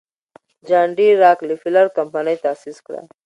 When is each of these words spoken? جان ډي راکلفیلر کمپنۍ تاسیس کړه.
جان 0.67 0.87
ډي 0.97 1.07
راکلفیلر 1.23 1.85
کمپنۍ 1.97 2.35
تاسیس 2.45 2.77
کړه. 2.85 3.01